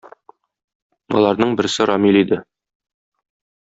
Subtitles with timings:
[1.19, 2.43] Аларның берсе Рамил иде.